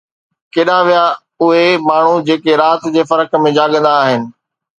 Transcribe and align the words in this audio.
ڪيڏانهن 0.53 0.87
ويا 1.43 1.57
اهي 1.57 1.67
ماڻهو 1.89 2.15
جيڪي 2.31 2.57
رات 2.63 2.89
جي 2.97 3.05
فرق 3.13 3.39
۾ 3.45 3.53
جاڳندا 3.61 3.95
آهن؟ 4.01 4.27